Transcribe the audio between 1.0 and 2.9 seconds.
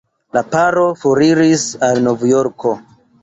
foriris al Novjorko.